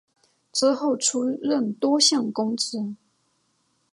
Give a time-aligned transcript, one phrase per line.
[0.51, 2.95] 之后出任多项公职。